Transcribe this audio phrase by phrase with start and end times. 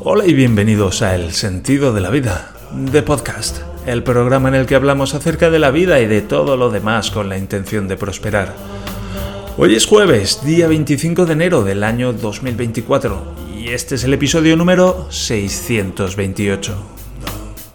[0.00, 4.66] Hola y bienvenidos a El Sentido de la Vida, de Podcast, el programa en el
[4.66, 7.96] que hablamos acerca de la vida y de todo lo demás con la intención de
[7.96, 8.54] prosperar.
[9.56, 14.56] Hoy es jueves, día 25 de enero del año 2024, y este es el episodio
[14.56, 16.76] número 628.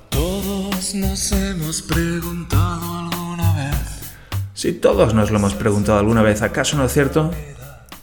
[0.10, 4.12] Todos nos hemos preguntado alguna vez.
[4.54, 7.32] Si todos nos lo hemos preguntado alguna vez, ¿acaso no es cierto?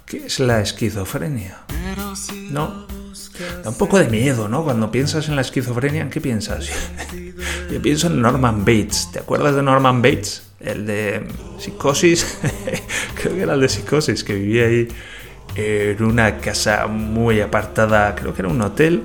[0.04, 1.62] ¿Qué es la esquizofrenia?
[2.50, 2.99] No.
[3.62, 4.64] Da un poco de miedo, ¿no?
[4.64, 6.68] Cuando piensas en la esquizofrenia, ¿en qué piensas?
[7.70, 9.08] Yo pienso en Norman Bates.
[9.12, 10.42] ¿Te acuerdas de Norman Bates?
[10.60, 11.26] El de
[11.58, 12.38] Psicosis.
[13.14, 14.88] creo que era el de Psicosis, que vivía ahí
[15.56, 19.02] en una casa muy apartada, creo que era un hotel,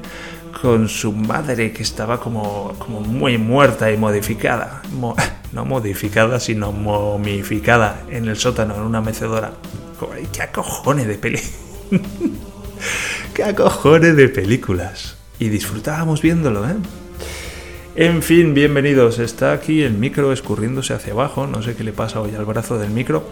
[0.62, 4.82] con su madre que estaba como, como muy muerta y modificada.
[4.92, 5.16] Mo-
[5.52, 9.52] no modificada, sino momificada en el sótano, en una mecedora.
[10.32, 11.40] ¿Qué acojones de peli?
[13.36, 15.18] ¡Qué acojones de películas!
[15.40, 16.76] Y disfrutábamos viéndolo, ¿eh?
[17.98, 19.20] En fin, bienvenidos.
[19.20, 21.46] Está aquí el micro escurriéndose hacia abajo.
[21.46, 23.28] No sé qué le pasa hoy al brazo del micro.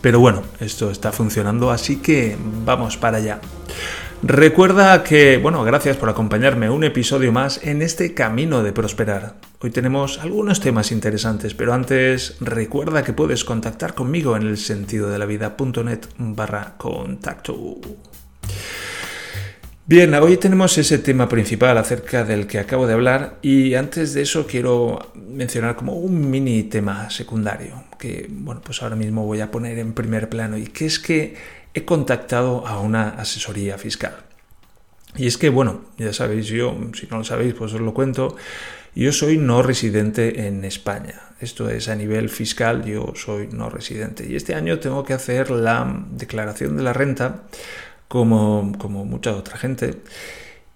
[0.00, 3.40] Pero bueno, esto está funcionando, así que vamos para allá.
[4.24, 9.36] Recuerda que, bueno, gracias por acompañarme un episodio más en este camino de prosperar.
[9.60, 15.08] Hoy tenemos algunos temas interesantes, pero antes recuerda que puedes contactar conmigo en el sentido
[15.08, 17.78] de la vida.net barra contacto.
[19.86, 24.22] Bien, hoy tenemos ese tema principal acerca del que acabo de hablar y antes de
[24.22, 29.50] eso quiero mencionar como un mini tema secundario que, bueno, pues ahora mismo voy a
[29.50, 31.36] poner en primer plano y que es que
[31.74, 34.16] he contactado a una asesoría fiscal.
[35.16, 38.36] Y es que, bueno, ya sabéis, yo, si no lo sabéis, pues os lo cuento,
[38.94, 41.20] yo soy no residente en España.
[41.40, 44.26] Esto es a nivel fiscal, yo soy no residente.
[44.26, 47.42] Y este año tengo que hacer la declaración de la renta
[48.14, 50.04] como, como mucha otra gente.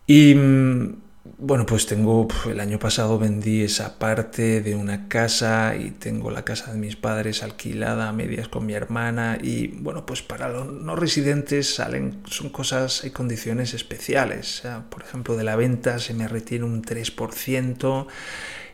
[0.08, 0.96] Y mm,
[1.38, 6.44] bueno, pues tengo, el año pasado vendí esa parte de una casa y tengo la
[6.44, 10.66] casa de mis padres alquilada a medias con mi hermana y bueno, pues para los
[10.66, 14.64] no residentes salen, son cosas y condiciones especiales.
[14.90, 18.06] Por ejemplo, de la venta se me retiene un 3%.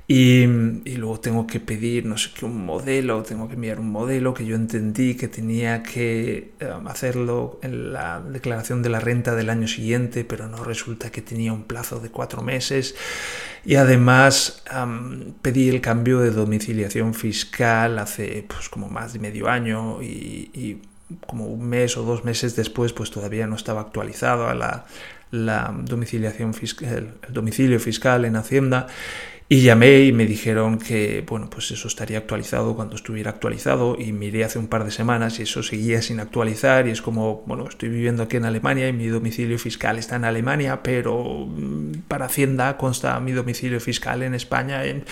[0.06, 0.42] Y,
[0.84, 4.34] y luego tengo que pedir, no sé qué, un modelo, tengo que enviar un modelo
[4.34, 9.48] que yo entendí que tenía que eh, hacerlo en la declaración de la renta del
[9.48, 12.94] año siguiente, pero no resulta que tenía un plazo de cuatro meses.
[13.64, 19.48] Y además am, pedí el cambio de domiciliación fiscal hace pues como más de medio
[19.48, 20.82] año y, y
[21.26, 26.53] como un mes o dos meses después pues todavía no estaba actualizado a la domiciliación
[26.53, 28.87] fiscal, el domicilio fiscal en Hacienda.
[29.47, 33.97] Y llamé y me dijeron que, bueno, pues eso estaría actualizado cuando estuviera actualizado.
[33.99, 36.88] Y miré hace un par de semanas y eso seguía sin actualizar.
[36.88, 40.25] Y es como, bueno, estoy viviendo aquí en Alemania y mi domicilio fiscal está en
[40.25, 45.05] Alemania, pero mm, para Hacienda consta mi domicilio fiscal en España en...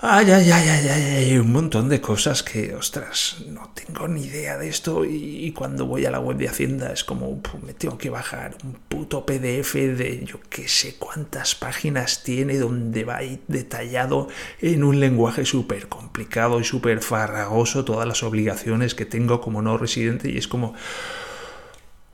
[0.00, 4.56] Ay, ay, ay, ay, ay, un montón de cosas que, ostras, no tengo ni idea
[4.56, 8.08] de esto y, cuando voy a la web de Hacienda es como, me tengo que
[8.08, 14.28] bajar un puto PDF de yo que sé cuántas páginas tiene donde va ahí detallado
[14.60, 19.78] en un lenguaje súper complicado y súper farragoso todas las obligaciones que tengo como no
[19.78, 20.74] residente y es como...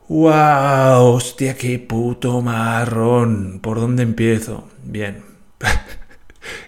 [0.07, 1.15] ¡Wow!
[1.15, 3.59] ¡Hostia, qué puto marrón!
[3.61, 4.67] ¿Por dónde empiezo?
[4.83, 5.23] Bien.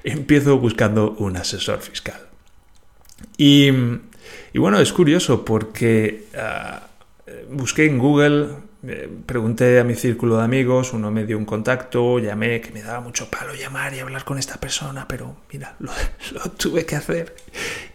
[0.03, 2.19] empiezo buscando un asesor fiscal.
[3.37, 3.71] Y,
[4.55, 8.47] bueno, es curioso porque uh, busqué en Google,
[8.83, 12.81] eh, pregunté a mi círculo de amigos, uno me dio un contacto, llamé, que me
[12.81, 15.91] daba mucho palo llamar y hablar con esta persona, pero mira, lo,
[16.57, 17.35] tuve que hacer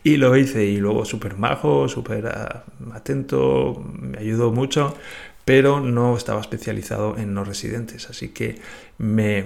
[0.02, 0.64] y lo hice.
[0.64, 4.96] Y luego súper majo, súper uh, atento, me ayudó mucho
[5.44, 8.60] pero no estaba especializado en no residentes, así que
[8.98, 9.44] me,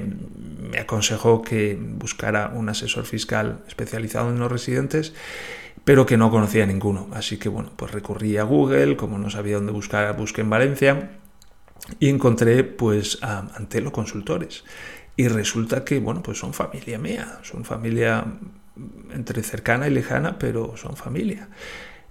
[0.71, 5.15] me, aconsejó que buscara un asesor fiscal especializado en no residentes,
[5.85, 7.09] pero que no conocía ninguno.
[7.13, 11.11] Así que bueno, pues recurrí a Google, como no sabía dónde buscar, busqué en Valencia
[12.01, 14.65] y encontré pues a Antelo Consultores.
[15.17, 18.25] Y resulta que, bueno, pues son familia mía, son familia
[19.13, 21.49] entre cercana y lejana, pero son familia.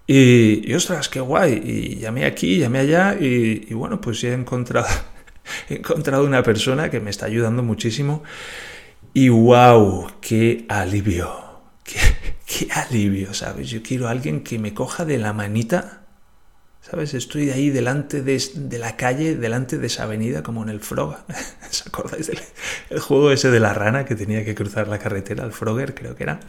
[0.07, 1.61] Y, y, ostras, qué guay.
[1.63, 4.87] Y llamé aquí, llamé allá y, y bueno, pues he encontrado,
[5.69, 8.23] he encontrado una persona que me está ayudando muchísimo.
[9.13, 11.33] Y wow, qué alivio.
[11.83, 11.99] Qué,
[12.45, 13.69] qué alivio, ¿sabes?
[13.69, 16.01] Yo quiero a alguien que me coja de la manita.
[16.81, 17.15] ¿Sabes?
[17.15, 21.17] Estoy ahí delante de, de, la calle, delante de esa avenida, como en el Frog.
[21.69, 22.39] ¿Os acordáis del
[22.91, 25.45] el juego ese de la rana que tenía que cruzar la carretera?
[25.45, 26.41] El Frogger, creo que era.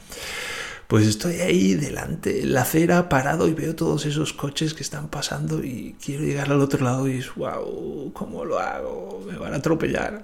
[0.88, 5.08] Pues estoy ahí delante en la acera parado y veo todos esos coches que están
[5.08, 9.24] pasando y quiero llegar al otro lado y es, wow, ¿cómo lo hago?
[9.26, 10.22] Me van a atropellar.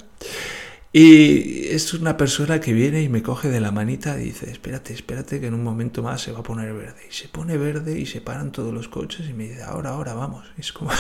[0.93, 4.93] Y es una persona que viene y me coge de la manita y dice, espérate,
[4.93, 7.01] espérate que en un momento más se va a poner verde.
[7.11, 10.13] Y se pone verde y se paran todos los coches y me dice, ahora, ahora,
[10.13, 10.45] vamos.
[10.59, 10.91] es como,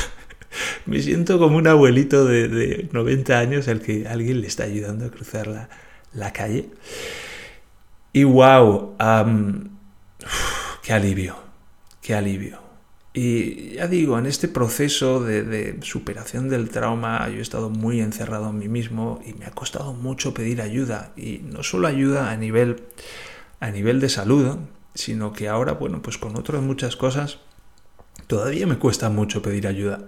[0.86, 5.04] me siento como un abuelito de, de, 90 años al que alguien le está ayudando
[5.04, 5.68] a cruzar la,
[6.14, 6.70] la calle.
[8.12, 8.94] Y wow,
[10.82, 11.36] qué alivio,
[12.02, 12.60] qué alivio.
[13.14, 18.00] Y ya digo, en este proceso de, de, superación del trauma yo he estado muy
[18.00, 21.12] encerrado en mí mismo y me ha costado mucho pedir ayuda.
[21.16, 22.82] Y no solo ayuda a nivel,
[23.60, 24.58] a nivel de salud,
[24.94, 27.38] sino que ahora, bueno, pues con otras muchas cosas,
[28.26, 30.06] todavía me cuesta mucho pedir ayuda.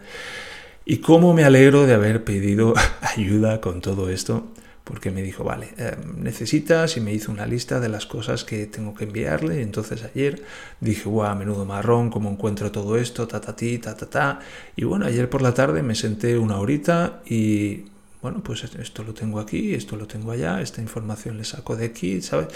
[0.85, 2.75] Y cómo me alegro de haber pedido
[3.17, 4.47] ayuda con todo esto
[4.84, 8.66] porque me dijo, vale, eh, necesitas y me hizo una lista de las cosas que
[8.66, 9.62] tengo que enviarle.
[9.62, 10.42] Entonces ayer
[10.81, 14.40] dije, guau, menudo marrón, cómo encuentro todo esto, ta, ta, ti, ta, ta, ta.
[14.76, 17.86] Y bueno, ayer por la tarde me senté una horita y
[18.20, 21.86] bueno, pues esto lo tengo aquí, esto lo tengo allá, esta información le saco de
[21.86, 22.48] aquí, ¿sabes?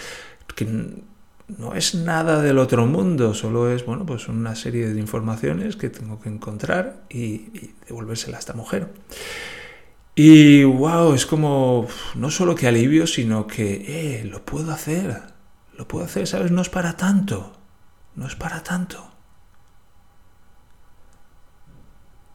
[0.55, 5.77] Que no es nada del otro mundo, solo es, bueno, pues una serie de informaciones
[5.77, 8.89] que tengo que encontrar y, y devolvérsela a esta mujer.
[10.21, 11.87] Y wow, es como
[12.17, 13.85] no solo que alivio, sino que,
[14.19, 15.23] eh, lo puedo hacer,
[15.77, 16.51] lo puedo hacer, ¿sabes?
[16.51, 17.53] No es para tanto,
[18.17, 19.13] no es para tanto.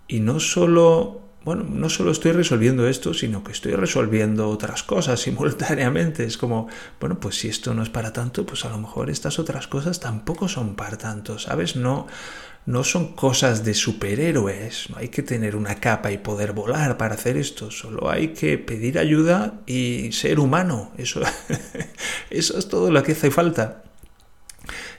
[0.08, 5.20] Y no solo, bueno, no solo estoy resolviendo esto, sino que estoy resolviendo otras cosas
[5.20, 6.24] simultáneamente.
[6.24, 6.70] Es como,
[7.02, 10.00] bueno, pues si esto no es para tanto, pues a lo mejor estas otras cosas
[10.00, 11.76] tampoco son para tanto, ¿sabes?
[11.76, 12.08] No,
[12.66, 17.16] no son cosas de superhéroes, no hay que tener una capa y poder volar para
[17.16, 21.22] hacer esto, solo hay que pedir ayuda y ser humano, eso,
[22.30, 23.84] eso es todo lo que hace falta.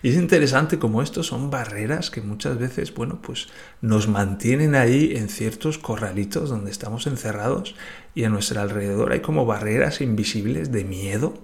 [0.02, 3.48] Y es interesante como esto son barreras que muchas veces, bueno, pues
[3.80, 7.74] nos mantienen ahí en ciertos corralitos donde estamos encerrados
[8.14, 11.38] y a nuestro alrededor hay como barreras invisibles de miedo,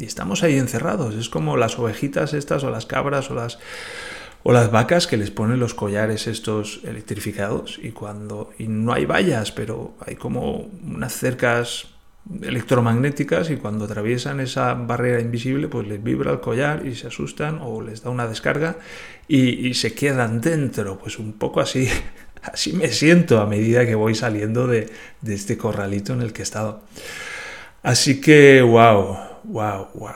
[0.00, 1.14] y estamos ahí encerrados.
[1.14, 3.58] Es como las ovejitas estas o las cabras o las,
[4.42, 9.04] o las vacas que les ponen los collares estos electrificados y cuando y no hay
[9.04, 11.88] vallas, pero hay como unas cercas
[12.42, 17.58] electromagnéticas y cuando atraviesan esa barrera invisible pues les vibra el collar y se asustan
[17.62, 18.76] o les da una descarga
[19.28, 20.98] y, se quedan dentro.
[20.98, 21.88] Pues un poco así,
[22.42, 26.42] así me siento a medida que voy saliendo de, de este corralito en el que
[26.42, 26.82] he estado.
[27.82, 30.12] Así que, wow, wow, wow.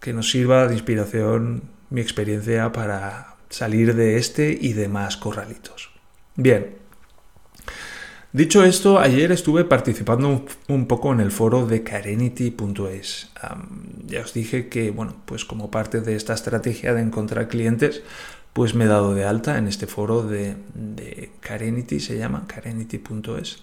[0.00, 5.90] Que nos sirva de inspiración mi experiencia para salir de este y demás corralitos.
[6.36, 6.76] Bien.
[8.32, 13.30] Dicho esto, ayer estuve participando un, poco en el foro de Carenity.es.
[14.06, 18.02] ya os dije que, bueno, pues como parte de esta estrategia de encontrar clientes,
[18.52, 23.62] pues me he dado de alta en este foro de, de Carenity, se llama Carenity.es.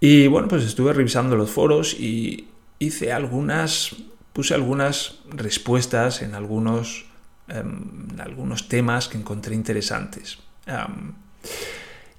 [0.00, 3.94] Y bueno, pues estuve revisando los foros y hice algunas
[4.32, 7.06] puse algunas respuestas en algunos,
[7.48, 10.38] em, algunos temas que encontré interesantes.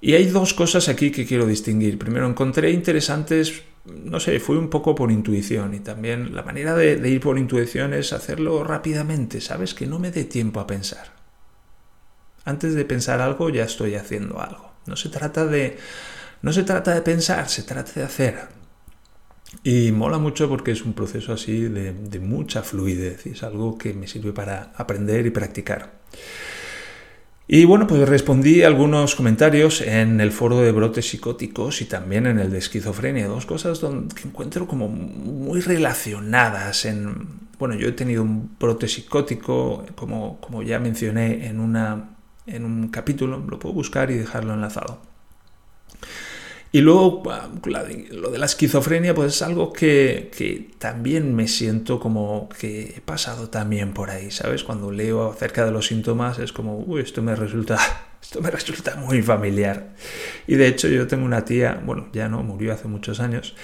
[0.00, 1.98] y hay dos cosas aquí que quiero distinguir.
[1.98, 6.96] Primero, encontré interesantes, no sé, fui un poco por intuición y también la manera de,
[6.96, 9.72] de ir por intuición es hacerlo rápidamente, ¿sabes?
[9.72, 11.14] Que no me dé tiempo a pensar.
[12.44, 14.72] Antes de pensar algo ya estoy haciendo algo.
[14.86, 15.78] No se trata de,
[16.42, 18.48] no se trata de pensar, se trata de hacer.
[19.62, 23.94] Y mola mucho porque es un proceso así de, mucha fluidez y es algo que
[23.94, 26.00] me sirve para aprender y practicar.
[27.46, 32.38] Y bueno, pues respondí algunos comentarios en el foro de brotes psicóticos y también en
[32.38, 36.86] el de esquizofrenia, dos cosas que encuentro como muy relacionadas.
[36.86, 42.64] En, bueno, yo he tenido un brote psicótico, como, como ya mencioné en, una, en
[42.64, 45.00] un capítulo, lo puedo buscar y dejarlo enlazado.
[46.74, 47.22] Y luego
[48.10, 53.48] lo de la esquizofrenia, pues es algo que, también me siento como que he pasado
[53.48, 54.64] también por ahí, ¿sabes?
[54.64, 57.78] Cuando leo acerca de los síntomas es como, uy, esto me resulta,
[58.20, 59.94] esto me resulta muy familiar.
[60.48, 63.54] Y de hecho yo tengo una tía, bueno, ya no, murió hace muchos años,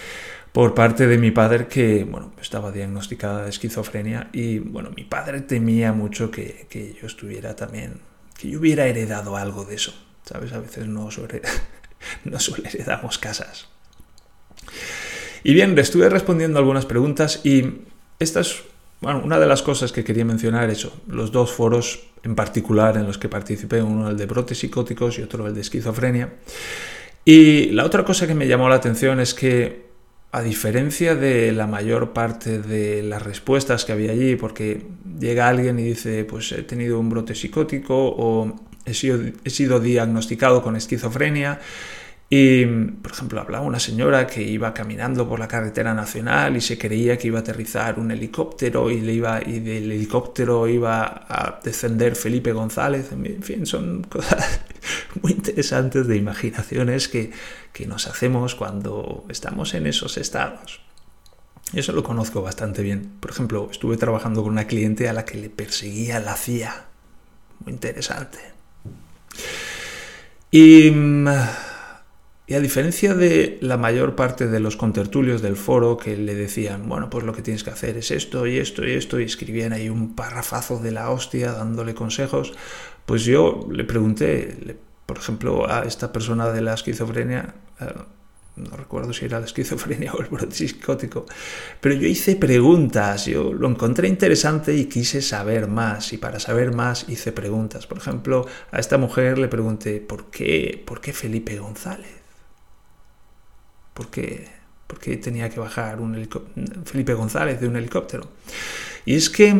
[0.52, 5.40] por parte de mi padre que, bueno, estaba diagnosticada de esquizofrenia y, bueno, mi padre
[5.40, 8.02] temía mucho que, que yo estuviera también,
[8.38, 9.92] que yo hubiera heredado algo de eso,
[10.24, 10.52] ¿sabes?
[10.52, 11.42] A veces no sobre
[12.24, 13.68] no suele heredamos casas.
[15.42, 17.82] Y bien, le estuve respondiendo algunas preguntas y
[18.18, 18.62] esta es
[19.00, 23.06] bueno, una de las cosas que quería mencionar, eso, los dos foros en particular en
[23.06, 26.34] los que participé, uno el de brotes psicóticos y otro el de esquizofrenia.
[27.24, 29.88] Y la otra cosa que me llamó la atención es que
[30.32, 34.86] a diferencia de la mayor parte de las respuestas que había allí, porque
[35.18, 38.54] llega alguien y dice, pues he tenido un brote psicótico o
[38.84, 41.60] he sido, he sido diagnosticado con esquizofrenia,
[42.32, 46.78] y, por ejemplo, hablaba una señora que iba caminando por la carretera nacional y se
[46.78, 51.58] creía que iba a aterrizar un helicóptero y, le iba, y del helicóptero iba a
[51.64, 53.10] descender Felipe González.
[53.10, 54.60] En fin, son cosas
[55.22, 57.32] muy interesantes de imaginaciones que,
[57.72, 60.82] que nos hacemos cuando estamos en esos estados.
[61.72, 63.10] Eso lo conozco bastante bien.
[63.18, 66.84] Por ejemplo, estuve trabajando con una cliente a la que le perseguía la CIA.
[67.64, 68.59] Muy interesante.
[70.50, 71.28] Y mm,
[72.50, 76.88] y a diferencia de la mayor parte de los contertulios del foro que le decían,
[76.88, 79.72] bueno, pues lo que tienes que hacer es esto y esto y esto, y escribían
[79.72, 82.52] ahí un parrafazo de la hostia dándole consejos,
[83.06, 87.84] pues yo le pregunté, por ejemplo, a esta persona de la esquizofrenia, eh,
[88.68, 91.26] no recuerdo si era la esquizofrenia o el brote psicótico,
[91.80, 96.74] pero yo hice preguntas, yo lo encontré interesante y quise saber más, y para saber
[96.74, 97.86] más hice preguntas.
[97.86, 102.20] Por ejemplo, a esta mujer le pregunté, ¿por qué, ¿por qué Felipe González?
[103.94, 104.48] ¿Por qué,
[105.22, 106.28] tenía que bajar un
[106.84, 108.30] Felipe González de un helicóptero?
[109.04, 109.54] Y es que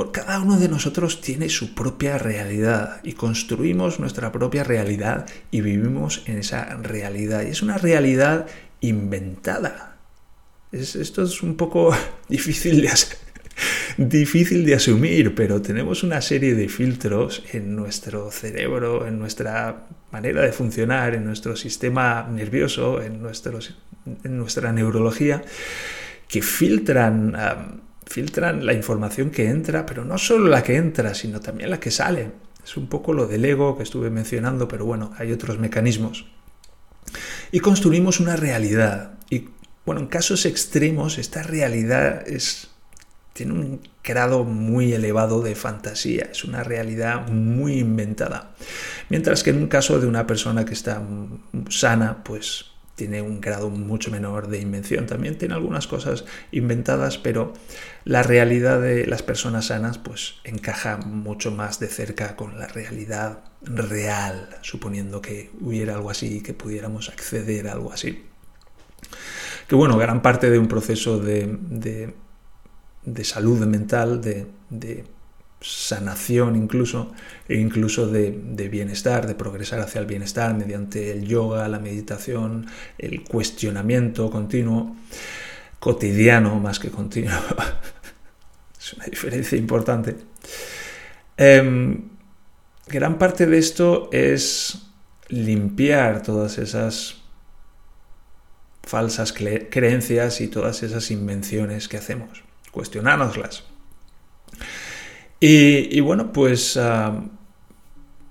[0.00, 5.60] por cada uno de nosotros tiene su propia realidad y construimos nuestra propia realidad y
[5.60, 7.42] vivimos en esa realidad.
[7.42, 8.46] Y es una realidad
[8.80, 9.98] inventada.
[10.72, 11.94] esto es un poco
[12.30, 12.90] difícil de,
[13.98, 20.40] difícil de asumir, pero tenemos una serie de filtros en nuestro cerebro, en nuestra manera
[20.40, 23.20] de funcionar, en nuestro sistema nervioso, en
[24.38, 25.42] nuestra neurología,
[26.26, 31.70] que filtran, filtran la información que entra, pero no solo la que entra, sino también
[31.70, 32.32] la que sale.
[32.62, 36.26] Es un poco lo del ego que estuve mencionando, pero bueno, hay otros mecanismos.
[37.52, 39.14] Y construimos una realidad.
[39.30, 39.48] Y
[39.86, 42.70] bueno, en casos extremos, esta realidad es
[43.32, 48.50] tiene un grado muy elevado de fantasía, es una realidad muy inventada.
[49.08, 51.00] Mientras que en un caso de una persona que está
[51.68, 52.69] sana, pues
[53.00, 55.06] tiene un grado mucho menor de invención.
[55.06, 57.54] También tiene algunas cosas inventadas, pero
[58.04, 63.38] la realidad de las personas sanas pues encaja mucho más de cerca con la realidad
[63.62, 68.26] real, suponiendo que hubiera algo así, que pudiéramos acceder a algo así.
[69.66, 72.12] Que bueno, gran parte de un proceso de, de
[73.04, 75.04] de salud mental, de,
[75.60, 77.12] sanación incluso,
[77.48, 78.30] e incluso de,
[78.70, 82.66] bienestar, de progresar hacia el bienestar mediante el yoga, la meditación,
[82.98, 84.96] el cuestionamiento continuo,
[85.78, 87.32] cotidiano más que continuo.
[88.78, 90.16] es una diferencia importante.
[91.36, 92.08] Em,
[92.86, 94.78] gran parte de esto es
[95.28, 97.20] limpiar todas esas
[98.82, 103.64] falsas creencias y todas esas invenciones que hacemos cuestionárnoslas.
[105.42, 107.24] Y, bueno, pues ah,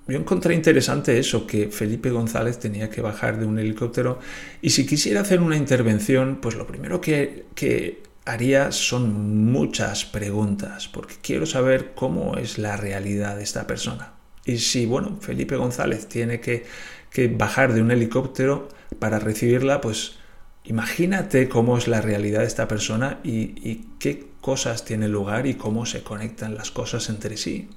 [0.07, 4.19] yo encontré interesante eso, que Felipe González tenía que bajar de un helicóptero
[4.61, 10.87] y si quisiera hacer una intervención, pues lo primero que, que haría son muchas preguntas,
[10.87, 14.13] porque quiero saber cómo es la realidad de esta persona.
[14.45, 16.65] Y si, bueno, Felipe González tiene que,
[17.09, 20.18] que bajar de un helicóptero para recibirla, pues
[20.63, 25.85] imagínate cómo es la realidad de esta persona y, qué cosas tienen lugar y cómo
[25.85, 27.69] se conectan las cosas entre sí.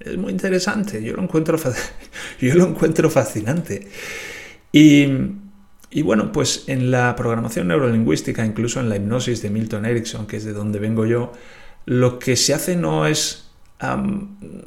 [0.00, 1.58] Es muy interesante, yo lo encuentro,
[2.40, 3.88] yo lo encuentro fascinante.
[4.72, 5.06] Y,
[5.90, 10.38] y, bueno, pues en la programación neurolingüística, incluso en la hipnosis de Milton Erickson, que
[10.38, 11.32] es de donde vengo yo,
[11.84, 13.50] lo que se hace no es,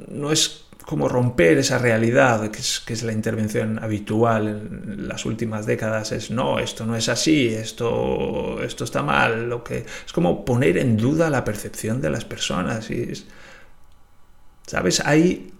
[0.09, 5.25] no es como romper esa realidad, que es, que es, la intervención habitual en las
[5.25, 10.13] últimas décadas, es no, esto no es así, esto, esto está mal, lo que es
[10.13, 12.91] como poner en duda la percepción de las personas.
[12.91, 13.11] Y
[14.67, 15.01] ¿Sabes?
[15.05, 15.53] Hay,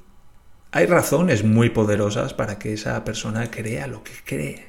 [0.72, 4.67] hay razones muy poderosas para que esa persona crea lo que cree.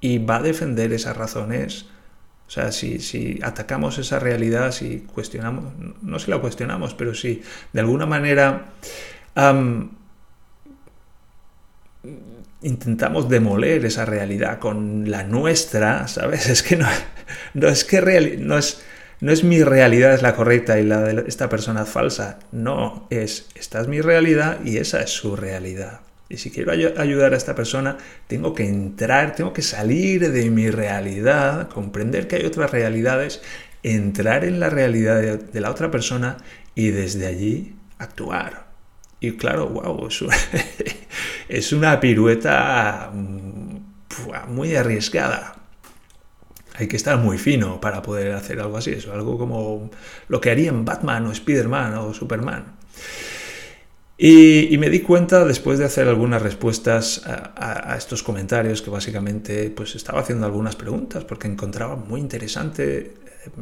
[0.00, 1.86] Y va a defender esas razones.
[2.46, 7.42] O sea, si, si atacamos esa realidad, si cuestionamos, no si la cuestionamos, pero si
[7.72, 8.72] de alguna manera
[12.62, 16.48] intentamos demoler esa realidad con la nuestra, ¿sabes?
[16.50, 16.88] Es que no,
[17.68, 18.82] es que no es,
[19.20, 22.38] no es mi realidad es la correcta y la de esta persona es falsa.
[22.52, 26.00] No, es esta es mi realidad y esa es su realidad.
[26.28, 30.70] Y si quiero ayudar a esta persona, tengo que entrar, tengo que salir de mi
[30.70, 33.42] realidad, comprender que hay otras realidades,
[33.82, 36.36] entrar en la realidad de la otra persona
[36.76, 38.69] y desde allí actuar.
[39.20, 40.08] Y claro, wow,
[41.48, 43.76] es una, pirueta mm,
[44.48, 45.56] muy arriesgada.
[46.74, 48.92] hay que estar muy fino para poder hacer algo así.
[48.92, 49.90] Es algo como
[50.28, 52.80] lo que harían Batman o Spider-Man o Superman.
[54.22, 59.94] Y, me di cuenta después de hacer algunas respuestas a, estos comentarios que básicamente pues
[59.94, 63.14] estaba haciendo algunas preguntas porque encontraba muy interesante eh,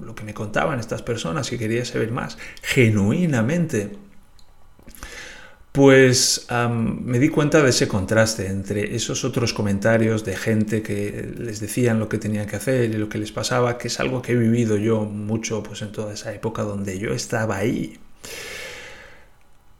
[0.04, 3.92] lo que me contaban estas personas y quería saber más genuinamente.
[5.72, 11.60] Pues me di cuenta de ese contraste entre esos otros comentarios de gente que les
[11.60, 14.32] decían lo que tenían que hacer y lo que les pasaba, que es algo que
[14.32, 17.98] he vivido yo mucho pues en toda esa época donde yo estaba ahí.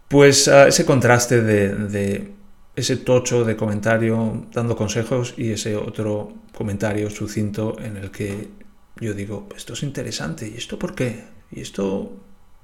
[0.09, 2.33] Pues ah, ese contraste de,
[2.77, 8.49] ese tocho de comentario dando consejos y ese otro comentario sucinto en el que
[9.01, 11.25] yo digo, esto es interesante, ¿y esto por qué?
[11.51, 12.13] ¿Y esto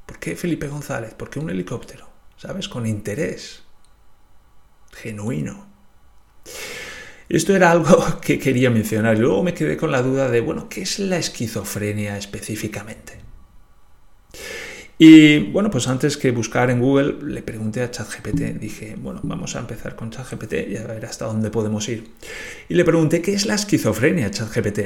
[0.06, 1.14] por qué Felipe González?
[1.14, 2.13] ¿Por qué un helicóptero?
[2.36, 2.68] ¿Sabes?
[2.68, 3.62] Con interés
[4.92, 5.66] genuino.
[7.28, 10.68] Esto era algo que quería mencionar y luego me quedé con la duda de, bueno,
[10.68, 13.24] ¿qué es la esquizofrenia específicamente?
[14.96, 19.56] Y bueno, pues antes que buscar en Google, le pregunté a ChatGPT, dije, bueno, vamos
[19.56, 22.12] a empezar con ChatGPT y a ver hasta dónde podemos ir.
[22.68, 24.80] Y le pregunté, ¿qué es la esquizofrenia, ChatGPT?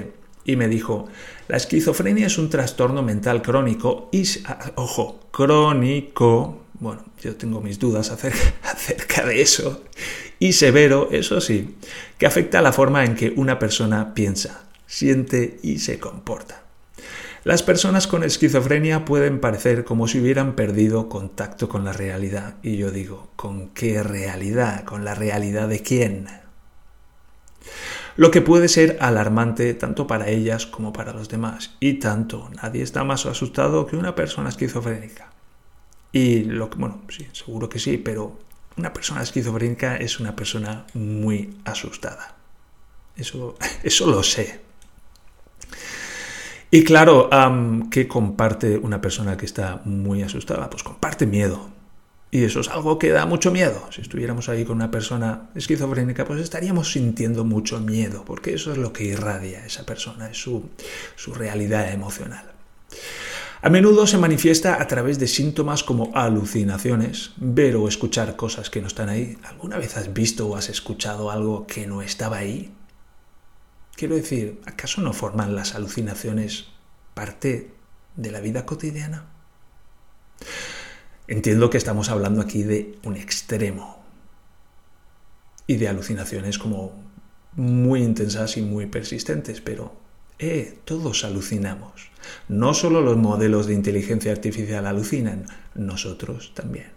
[0.47, 1.09] Y me dijo,
[1.49, 7.79] la esquizofrenia es un trastorno mental crónico y, ah, ojo, crónico, bueno, yo tengo mis
[7.79, 9.85] dudas acerca, acerca de eso,
[10.39, 11.77] y severo, eso sí,
[12.19, 16.63] que afecta a la forma en que una persona piensa, siente y se comporta.
[17.45, 22.57] Las personas con esquizofrenia pueden parecer como si hubieran perdido contacto con la realidad.
[22.63, 24.85] Y yo digo, ¿con qué realidad?
[24.85, 26.27] ¿Con la realidad de quién?
[28.17, 31.77] Lo que puede ser alarmante tanto para ellas como para los demás.
[31.79, 35.31] Y tanto, nadie está más asustado que una persona esquizofrénica.
[36.12, 38.38] Y lo que, bueno, sí, seguro que sí, pero
[38.77, 42.37] una persona esquizofrénica es una persona muy asustada.
[43.17, 44.61] Eso, eso lo sé.
[46.71, 47.31] Y claro,
[47.91, 50.69] ¿qué comparte una persona que está muy asustada?
[50.69, 51.71] Pues comparte miedo.
[52.31, 53.88] Y eso es algo que da mucho miedo.
[53.91, 58.77] Si estuviéramos ahí con una persona esquizofrénica, pues estaríamos sintiendo mucho miedo, porque eso es
[58.77, 60.69] lo que irradia esa persona, es su,
[61.17, 62.45] su realidad emocional.
[63.61, 68.81] A menudo se manifiesta a través de síntomas como alucinaciones, ver o escuchar cosas que
[68.81, 69.37] no están ahí.
[69.42, 72.73] ¿Alguna vez has visto o has escuchado algo que no estaba ahí?
[73.97, 76.66] Quiero decir, ¿acaso no forman las alucinaciones
[77.14, 77.73] parte
[78.14, 79.27] de la vida cotidiana?
[81.27, 84.05] Entiendo que estamos hablando aquí de un extremo
[85.66, 86.92] y de alucinaciones como
[87.57, 90.08] muy intensas y muy persistentes, pero
[90.38, 92.11] eh, todos alucinamos.
[92.48, 96.92] No solo los modelos de inteligencia artificial alucinan, nosotros también.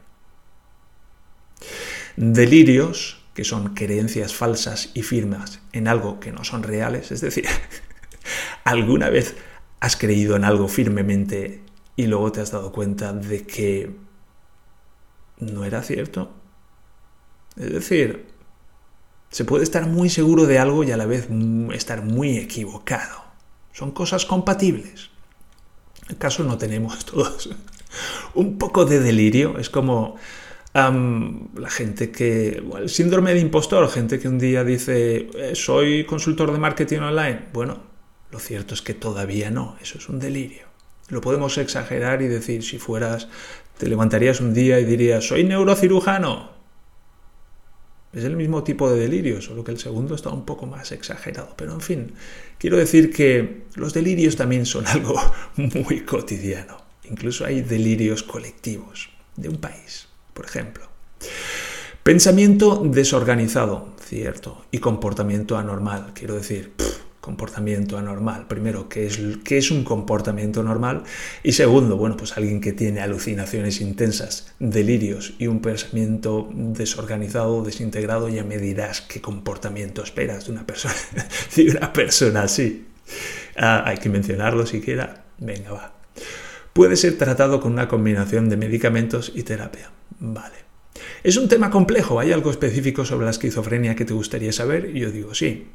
[2.18, 7.12] Delirios que son creencias falsas y firmes en algo que no son reales.
[7.12, 7.46] Es decir,
[8.64, 9.36] ¿alguna vez
[9.80, 11.64] has creído en algo firmemente
[11.96, 13.96] y luego te has dado cuenta de que
[15.40, 16.34] no era cierto?
[17.56, 18.28] Es decir,
[19.30, 21.28] se puede estar muy seguro de algo y a la vez
[21.74, 23.31] estar muy equivocado.
[23.74, 25.10] Son cosas compatibles.
[26.10, 27.50] En caso no tenemos todos
[28.34, 29.58] un poco de delirio.
[29.58, 30.16] Es como
[30.74, 32.64] la gente que.
[32.78, 37.46] el síndrome de impostor, gente que un día dice, eh, soy consultor de marketing online.
[37.54, 37.80] Bueno,
[38.32, 40.64] lo cierto es que todavía no, eso es un delirio.
[41.10, 43.28] Lo podemos exagerar y decir, si fueras,
[43.78, 46.51] te levantarías un día y dirías, soy neurocirujano.
[48.14, 51.54] Es el mismo tipo de delirio, solo que el segundo está un poco más exagerado.
[51.56, 52.14] Pero en fin,
[52.58, 55.16] quiero decir que los delirios también son algo
[55.56, 56.78] muy cotidiano.
[57.10, 60.86] Incluso hay delirios colectivos de un país por ejemplo.
[62.04, 66.74] Pensamiento desorganizado, cierto, y comportamiento anormal, quiero decir,
[67.22, 68.48] comportamiento anormal.
[68.48, 71.04] Primero, ¿qué es, ¿qué es un comportamiento normal?
[71.44, 78.28] Y segundo, bueno, pues alguien que tiene alucinaciones intensas, delirios y un pensamiento desorganizado, desintegrado,
[78.28, 80.96] ya me dirás qué comportamiento esperas de una persona,
[81.56, 82.88] de una persona así.
[83.56, 85.26] Ah, hay que mencionarlo siquiera.
[85.38, 85.94] Venga, va.
[86.74, 89.92] Puede ser tratado con una combinación de medicamentos y terapia.
[90.20, 90.56] Vale.
[91.24, 92.20] ¿Es un tema complejo?
[92.20, 94.92] ¿Hay algo específico sobre la esquizofrenia que te gustaría saber?
[94.94, 95.68] Yo digo sí.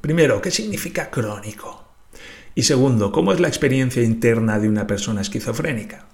[0.00, 1.84] Primero, ¿qué significa crónico?
[2.54, 6.06] Y segundo, ¿cómo es la experiencia interna de una persona esquizofrénica?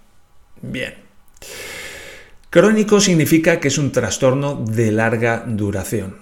[0.61, 0.95] Bien.
[2.51, 6.17] Crónico significa que es un trastorno de larga duración.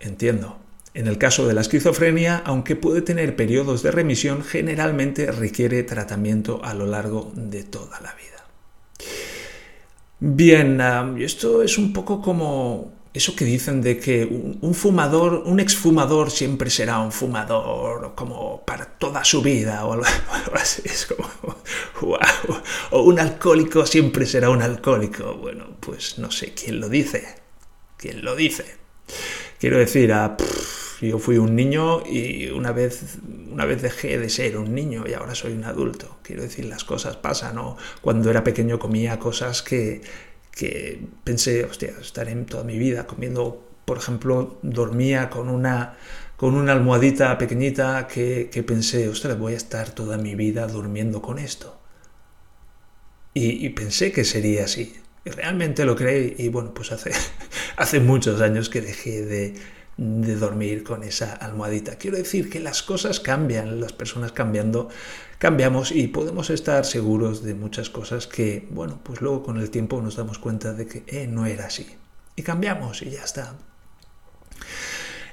[0.00, 0.58] Entiendo.
[0.94, 6.60] En el caso de la esquizofrenia, aunque puede tener periodos de remisión, generalmente requiere tratamiento
[6.64, 8.44] a lo largo de toda la vida.
[10.20, 10.80] Bien,
[11.18, 16.70] esto es un poco como eso que dicen de que un, fumador, un exfumador siempre
[16.70, 20.06] será un fumador como para toda su vida o algo,
[20.54, 21.28] así, es como,
[22.02, 22.18] wow,
[22.90, 25.34] o un alcohólico siempre será un alcohólico.
[25.34, 27.36] Bueno, pues no sé quién lo dice,
[27.96, 28.76] quién lo dice.
[29.58, 30.36] Quiero decir, a,
[31.00, 33.18] yo fui un niño y una vez,
[33.50, 36.18] una vez dejé de ser un niño y ahora soy un adulto.
[36.22, 37.76] Quiero decir, las cosas pasan, ¿no?
[38.00, 40.02] Cuando era pequeño comía cosas que,
[40.58, 45.96] que pensé, hostia, estaré toda mi vida comiendo, por ejemplo, dormía con una,
[46.36, 51.22] con una almohadita pequeñita que, que pensé, ostras, voy a estar toda mi vida durmiendo
[51.22, 51.80] con esto.
[53.34, 54.96] Y, y pensé que sería así.
[55.24, 57.12] Y realmente lo creí y bueno, pues hace,
[57.76, 59.54] hace muchos años que dejé de,
[59.98, 61.96] de dormir con esa almohadita.
[61.96, 64.88] Quiero decir que las cosas cambian, las personas cambiando,
[65.38, 70.00] cambiamos y podemos estar seguros de muchas cosas que, bueno, pues luego con el tiempo
[70.00, 71.86] nos damos cuenta de que eh, no era así.
[72.36, 73.56] Y cambiamos y ya está.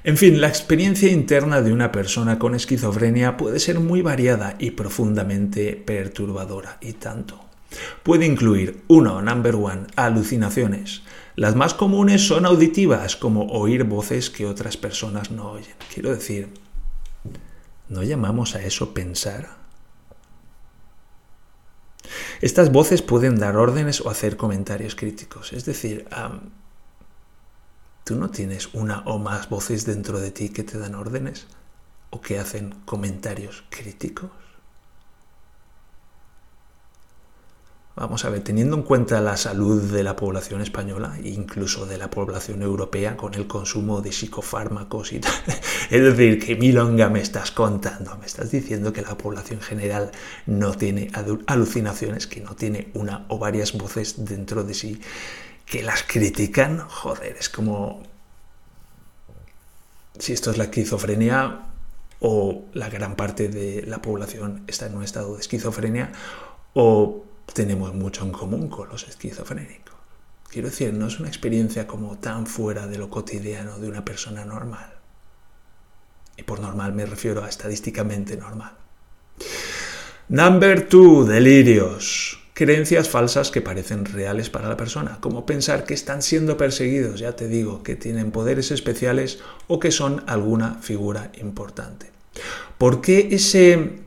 [0.04, 4.71] En fin, la experiencia interna de una persona con esquizofrenia puede ser muy variada y
[4.71, 7.43] profundamente perturbadora, y tanto.
[8.04, 11.01] Puede incluir, uno, number one, alucinaciones.
[11.35, 15.75] Las más comunes son auditivas, como oír voces que otras personas no oyen.
[15.93, 16.53] Quiero decir,
[17.89, 19.57] ¿no llamamos a eso pensar?
[22.39, 25.51] Estas voces pueden dar órdenes o hacer comentarios críticos.
[25.51, 26.07] Es decir,
[28.05, 31.47] ¿tú no tienes una o más voces dentro de ti que te dan órdenes
[32.11, 34.44] o que hacen comentarios críticos?
[37.97, 42.10] Vamos a ver, teniendo en cuenta la salud de la población española, incluso de la
[42.10, 45.31] población europea, con el consumo de psicofármacos y tal.
[45.89, 50.12] Es decir, que milonga me estás contando, me estás diciendo que la población general
[50.45, 51.10] no tiene
[51.47, 54.99] alucinaciones, que no tiene una o varias voces dentro de sí
[55.65, 56.79] que las critican.
[56.79, 58.03] Joder, es como
[60.19, 61.62] si esto es la esquizofrenia
[62.19, 66.12] o la gran parte de la población está en un estado de esquizofrenia
[66.73, 69.95] o tenemos mucho en común con los esquizofrénicos.
[70.49, 74.45] Quiero decir, no es una experiencia como tan fuera de lo cotidiano de una persona
[74.45, 74.93] normal.
[76.38, 78.73] Y por normal me refiero a estadísticamente normal.
[80.29, 82.39] Number two, delirios.
[82.53, 87.36] Creencias falsas que parecen reales para la persona, como pensar que están siendo perseguidos, ya
[87.36, 92.12] te digo, que tienen poderes especiales o que son alguna figura importante.
[92.77, 94.04] ¿Por qué ese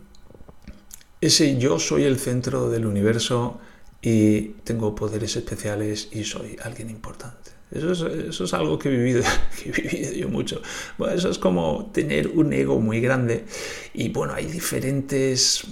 [1.20, 3.61] ese yo soy el centro del universo
[4.00, 7.50] y tengo poderes especiales y soy alguien importante.
[7.70, 9.22] Eso es, eso es algo que he, vivido,
[9.62, 10.62] que yo mucho.
[10.96, 13.44] Bueno, eso es como tener un ego muy grande.
[13.92, 15.64] Y bueno, hay diferentes,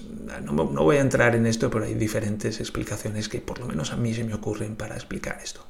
[0.44, 3.92] no, no voy a entrar en esto, pero hay diferentes explicaciones que por lo menos
[3.92, 5.66] a mí se me ocurren para explicar esto.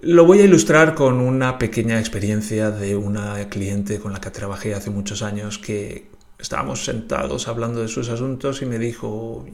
[0.00, 4.74] Lo voy a ilustrar con una pequeña experiencia de una cliente con la que trabajé
[4.74, 6.08] hace muchos años que
[6.38, 9.44] estábamos sentados hablando de sus asuntos y me dijo,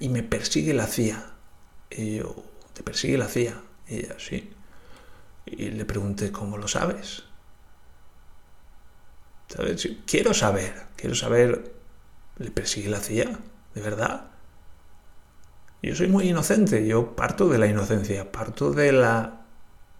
[0.00, 1.34] y me persigue la CIA.
[1.90, 2.34] Y yo,
[2.72, 3.60] ¿te persigue la CIA?
[3.88, 4.50] Y ella, sí.
[5.44, 7.24] Y le pregunté, ¿cómo lo sabes?
[9.48, 9.88] ¿Sabes?
[10.06, 11.74] Quiero saber, quiero saber,
[12.38, 13.38] ¿le persigue la CIA?
[13.74, 14.30] ¿De verdad?
[15.82, 19.42] Yo soy muy inocente, yo parto de la inocencia, parto de la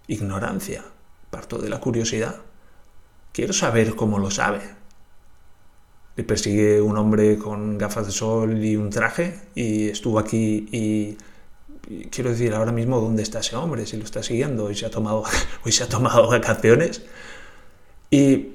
[0.06, 0.84] ignorancia,
[1.30, 2.36] parto de la curiosidad.
[3.32, 4.81] Quiero saber cómo lo sabe
[6.16, 11.16] le persigue un hombre con gafas de sol y un traje y estuvo aquí y,
[12.10, 14.90] quiero decir ahora mismo dónde está ese hombre, si lo está siguiendo, hoy se ha
[14.90, 15.24] tomado,
[15.64, 17.02] hoy se ha tomado vacaciones
[18.10, 18.52] y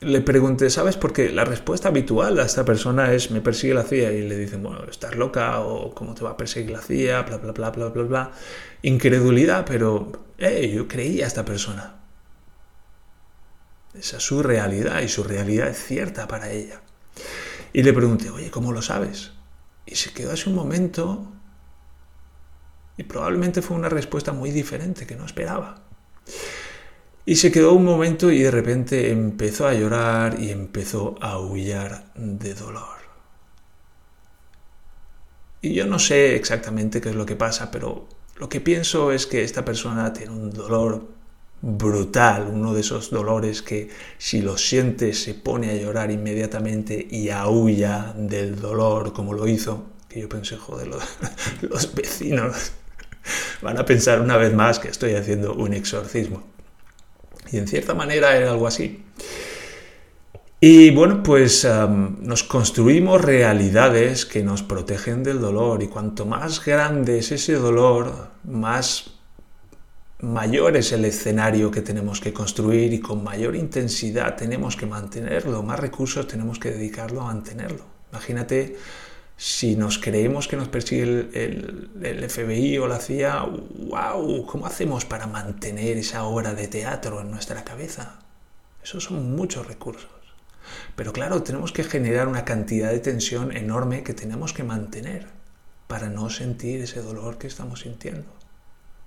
[0.00, 0.96] le pregunté, ¿sabes?
[0.96, 4.62] Porque la respuesta habitual a esta persona es me persigue la CIA y le dicen,
[4.62, 7.88] bueno, estás loca o cómo te va a perseguir la CIA, bla, bla, bla, bla,
[7.88, 8.32] bla, bla.
[8.82, 12.01] Incredulidad, pero eh, yo creía a esta persona.
[13.94, 16.80] Esa es su realidad y su realidad es cierta para ella.
[17.72, 19.32] Y le pregunté, oye, ¿cómo lo sabes?
[19.86, 21.26] Y se quedó así un momento
[22.96, 25.82] y probablemente fue una respuesta muy diferente que no esperaba.
[27.24, 32.12] Y se quedó un momento y de repente empezó a llorar y empezó a aullar
[32.14, 33.02] de dolor.
[35.60, 39.26] Y yo no sé exactamente qué es lo que pasa, pero lo que pienso es
[39.26, 41.06] que esta persona tiene un dolor
[41.62, 47.30] brutal, uno de esos dolores que si lo siente se pone a llorar inmediatamente y
[47.30, 50.88] aúlla del dolor como lo hizo, que yo pensé, joder,
[51.62, 52.72] los vecinos
[53.62, 56.42] van a pensar una vez más que estoy haciendo un exorcismo.
[57.52, 59.04] Y en cierta manera era algo así.
[60.58, 61.66] Y bueno, pues
[62.20, 68.30] nos construimos realidades que nos protegen del dolor y cuanto más grande es ese dolor,
[68.44, 69.12] más
[70.22, 75.62] mayor es el escenario que tenemos que construir y con mayor intensidad tenemos que mantenerlo,
[75.62, 77.84] más recursos tenemos que dedicarlo a mantenerlo.
[78.12, 78.76] Imagínate
[79.36, 85.04] si nos creemos que nos persigue el, el, FBI o la CIA, wow, ¿cómo hacemos
[85.04, 88.20] para mantener esa obra de teatro en nuestra cabeza?
[88.84, 90.10] Esos son muchos recursos.
[90.94, 95.26] Pero claro, tenemos que generar una cantidad de tensión enorme que tenemos que mantener
[95.88, 98.28] para no sentir ese dolor que estamos sintiendo.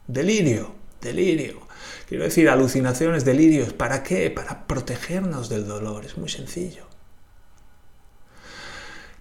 [0.07, 1.61] Delirio, delirio.
[2.07, 3.73] Quiero decir, alucinaciones, delirios.
[3.73, 4.29] ¿Para qué?
[4.29, 6.05] Para protegernos del dolor.
[6.05, 6.83] Es muy sencillo.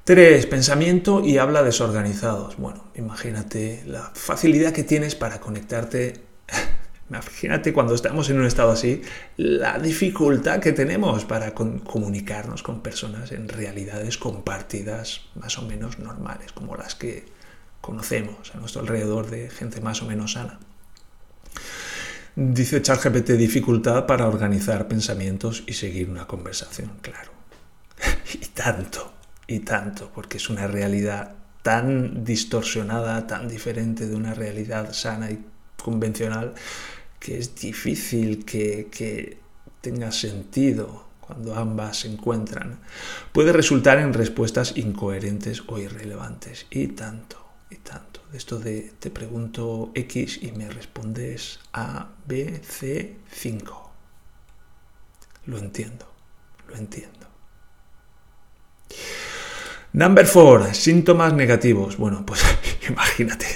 [0.04, 2.56] Tres, pensamiento y habla desorganizados.
[2.56, 6.20] Bueno, imagínate la facilidad que tienes para conectarte
[7.10, 9.02] Imagínate cuando estamos en un estado así,
[9.36, 16.52] la dificultad que tenemos para comunicarnos con personas en realidades compartidas más o menos normales,
[16.52, 17.26] como las que
[17.82, 20.58] conocemos a nuestro alrededor de gente más o menos sana.
[22.36, 27.30] Dice ChatGPT dificultad para organizar pensamientos y seguir una conversación, claro.
[28.34, 29.12] y tanto,
[29.46, 35.44] y tanto, porque es una realidad tan distorsionada, tan diferente de una realidad sana y
[35.76, 36.54] convencional
[37.24, 39.38] que es difícil que,
[39.80, 42.80] tenga sentido cuando ambas se encuentran,
[43.32, 46.66] puede resultar en respuestas incoherentes o irrelevantes.
[46.70, 47.36] Y tanto,
[47.70, 48.13] y tanto.
[48.32, 53.92] Esto de te pregunto X y me respondes A, B, C, 5.
[55.46, 56.06] Lo entiendo,
[56.68, 57.28] lo entiendo.
[59.92, 61.96] Number 4, síntomas negativos.
[61.96, 62.42] Bueno, pues
[62.88, 63.46] imagínate.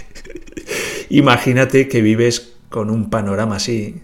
[1.09, 4.02] imagínate que vives con un panorama así,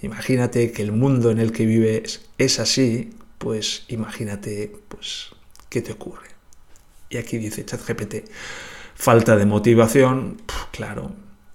[0.00, 5.30] imagínate que el mundo en el que vives es así, pues imagínate pues
[5.68, 6.28] qué te ocurre.
[7.10, 8.28] Y aquí dice ChatGPT,
[8.96, 11.12] falta de motivación, claro,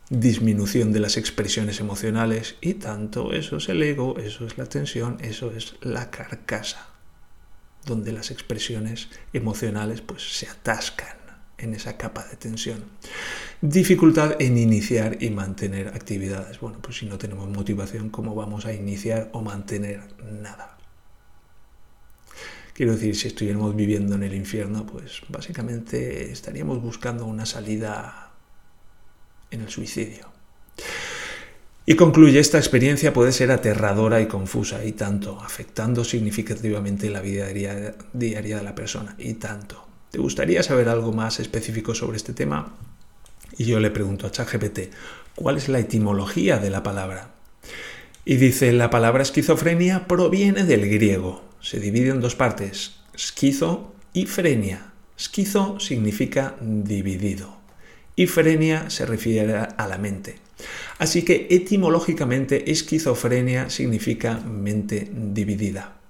[0.09, 5.17] disminución de las expresiones emocionales y tanto, eso es el ego, eso es la tensión,
[5.21, 6.87] eso es la carcasa,
[7.85, 11.17] donde las expresiones emocionales pues se atascan
[11.57, 12.83] en esa capa de tensión.
[13.61, 16.59] Dificultad en iniciar y mantener actividades.
[16.59, 20.01] Bueno, pues si no tenemos motivación, ¿cómo vamos a iniciar o mantener
[20.41, 20.77] nada?
[22.73, 28.31] Quiero decir, si estuviéramos viviendo en el infierno, pues básicamente estaríamos buscando una salida
[29.51, 30.29] en el suicidio.
[31.85, 37.47] Y concluye, esta experiencia puede ser aterradora y confusa, y tanto, afectando significativamente la vida
[38.13, 39.87] diaria de la persona, y tanto.
[40.11, 42.77] ¿Te gustaría saber algo más específico sobre este tema?
[43.57, 44.93] Y yo le pregunto a ChatGPT,
[45.35, 47.31] ¿cuál es la etimología de la palabra?
[48.23, 51.50] Y dice, la palabra esquizofrenia proviene del griego.
[51.61, 54.91] Se divide en dos partes, esquizo y frenia.
[55.17, 57.61] Esquizo significa dividido
[58.15, 60.35] y frenia se refiere a la mente.
[60.97, 66.00] Así que etimológicamente esquizofrenia significa mente dividida.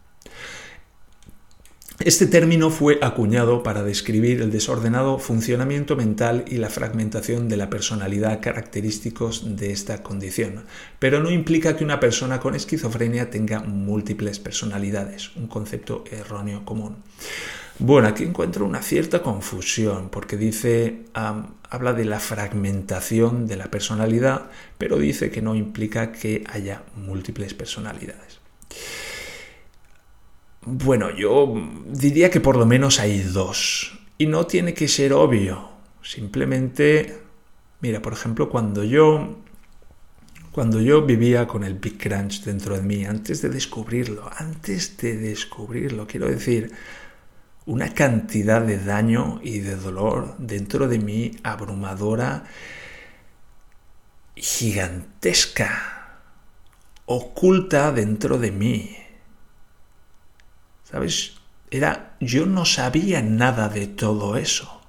[2.03, 7.69] Este término fue acuñado para describir el desordenado funcionamiento mental y la fragmentación de la
[7.69, 10.63] personalidad característicos de esta condición,
[10.97, 16.95] pero no implica que una persona con esquizofrenia tenga múltiples personalidades, un concepto erróneo común.
[17.77, 24.49] Bueno, aquí encuentro una cierta confusión porque dice, habla de la fragmentación de la personalidad,
[24.79, 28.39] pero dice que no implica que haya múltiples personalidades.
[30.63, 31.53] Bueno, yo
[31.87, 33.99] diría que por lo menos hay dos.
[34.17, 35.69] Y no tiene que ser obvio.
[36.03, 37.19] Simplemente,
[37.79, 39.37] mira, por ejemplo, cuando yo
[40.51, 45.17] cuando yo vivía con el Big Crunch dentro de mí, antes de descubrirlo, antes de
[45.17, 46.73] descubrirlo, quiero decir,
[47.65, 52.43] una cantidad de daño y de dolor dentro de mí abrumadora,
[54.35, 56.19] gigantesca,
[57.05, 58.97] oculta dentro de mí.
[60.91, 61.33] ¿Sabes?
[61.69, 64.81] Era, yo no sabía nada de todo eso.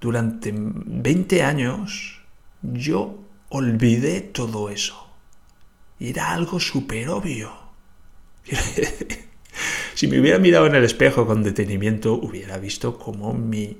[0.00, 2.22] Durante 20 años
[2.62, 3.18] yo
[3.50, 5.08] olvidé todo eso.
[5.98, 7.52] Y era algo súper obvio.
[9.94, 13.78] si me hubiera mirado en el espejo con detenimiento, hubiera visto cómo mi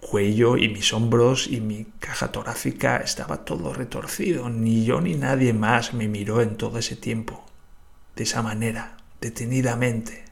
[0.00, 4.48] cuello y mis hombros y mi caja torácica estaba todo retorcido.
[4.48, 7.44] Ni yo ni nadie más me miró en todo ese tiempo.
[8.16, 8.93] De esa manera
[9.24, 10.22] detenidamente.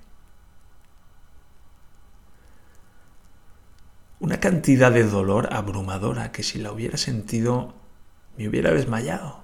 [4.20, 7.74] Una cantidad de dolor abrumadora que si la hubiera sentido
[8.37, 9.42] me hubiera desmayado.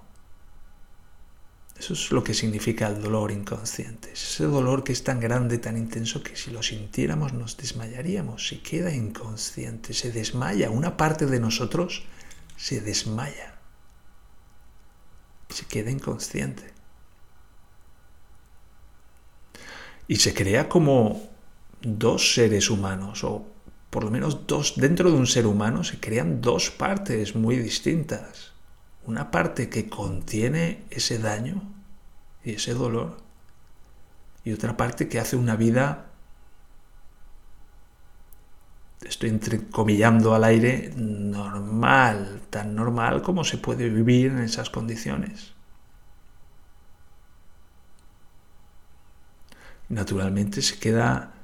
[1.78, 4.12] Eso es lo que significa el dolor inconsciente.
[4.12, 8.48] ese dolor que es tan grande, tan intenso, que si lo sintiéramos nos desmayaríamos.
[8.48, 10.68] Si queda inconsciente, se desmaya.
[10.70, 12.04] Una parte de nosotros
[12.56, 13.54] se desmaya.
[15.48, 16.77] se queda inconsciente.
[20.08, 21.22] Y se crea como
[21.82, 23.46] dos seres humanos, o
[23.90, 28.52] por lo menos dos, dentro de un ser humano se crean dos partes muy distintas.
[29.04, 31.62] Una parte que contiene ese daño
[32.42, 33.18] y ese dolor,
[34.44, 36.06] y otra parte que hace una vida
[39.02, 45.52] estoy entrecomillando al aire, normal, tan normal como se puede vivir en esas condiciones.
[49.88, 51.34] Naturalmente se queda,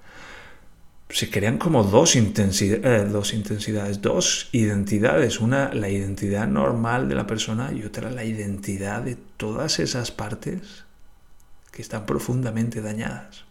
[1.09, 7.26] se crean como dos, eh, dos intensidades, dos identidades, una la identidad normal de la
[7.26, 10.85] persona y otra la identidad de todas esas partes
[11.72, 13.44] que están profundamente dañadas.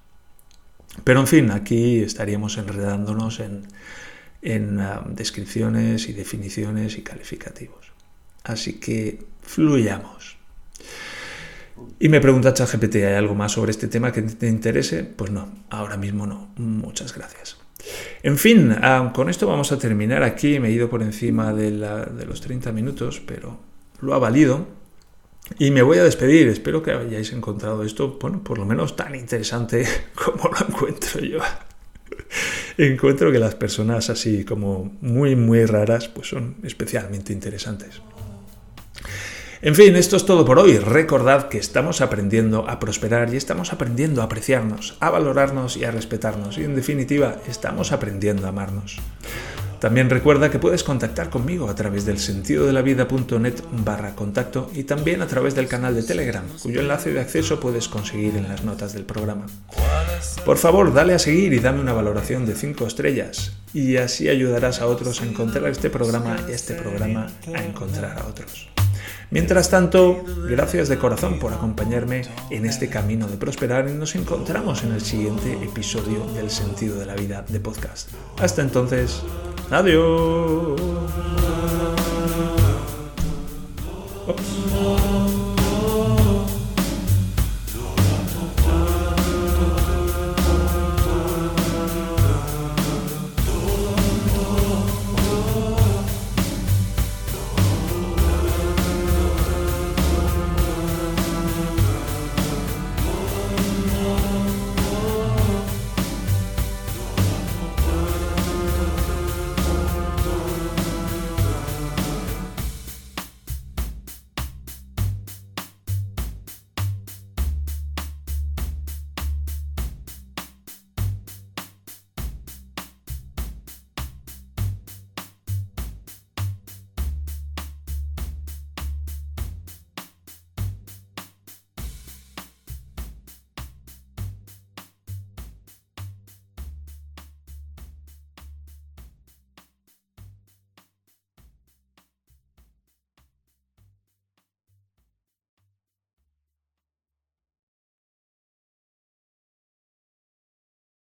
[1.03, 7.91] Pero en fin, aquí estaríamos enredándonos en, ah, descripciones y definiciones y calificativos.
[8.43, 10.37] Así que fluyamos.
[11.99, 15.03] Y me pregunta ChatGPT, ¿hay algo más sobre este tema que te interese?
[15.03, 16.53] Pues no, ahora mismo no.
[16.57, 17.57] Muchas gracias.
[18.21, 20.59] En fin, ah, con esto vamos a terminar aquí.
[20.59, 23.59] Me he ido por encima de, de los 30 minutos, pero
[24.01, 24.67] lo ha valido.
[25.59, 26.47] Y me voy a despedir.
[26.47, 31.39] Espero que hayáis encontrado esto, bueno, por lo menos tan interesante como lo encuentro yo.
[32.77, 38.01] encuentro que las personas así como muy, muy raras, pues son especialmente interesantes.
[39.65, 40.77] En fin, esto es todo por hoy.
[40.77, 45.91] Recordad que estamos aprendiendo a prosperar y estamos aprendiendo a apreciarnos, a valorarnos y a
[45.91, 46.57] respetarnos.
[46.57, 48.97] Y en definitiva, estamos aprendiendo a amarnos.
[49.79, 53.53] También recuerda que puedes contactar conmigo a través del sentido de la vida.net
[53.85, 57.87] barra contacto y también a través del canal de Telegram, cuyo enlace de acceso puedes
[57.87, 59.45] conseguir en las notas del programa.
[60.43, 64.81] Por favor, dale a seguir y dame una valoración de 5 estrellas y así ayudarás
[64.81, 68.72] a otros a encontrar este programa y este programa a encontrar a otros.
[69.31, 74.83] Mientras tanto, gracias de corazón por acompañarme en este camino de prosperar y nos encontramos
[74.83, 78.09] en el siguiente episodio del Sentido de la Vida de podcast.
[78.39, 79.21] Hasta entonces,
[79.71, 80.79] adiós.